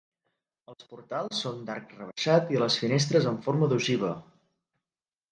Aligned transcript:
Els 0.71 0.85
portals 0.93 1.41
són 1.43 1.59
d'arc 1.67 1.91
rebaixat 1.97 2.49
i 2.55 2.59
les 2.63 2.77
finestres 2.85 3.27
en 3.33 3.37
forma 3.49 3.69
d'ogiva. 3.75 4.09